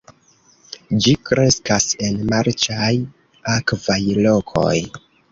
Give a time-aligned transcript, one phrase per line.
[1.07, 2.89] Ĝi kreskas en marĉaj,
[3.57, 4.73] akvaj lokoj.